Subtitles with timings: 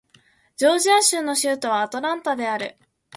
[0.57, 2.75] ジョージア州の州都はアトランタである